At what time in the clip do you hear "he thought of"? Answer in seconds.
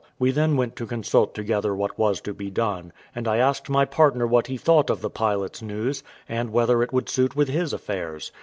4.47-4.99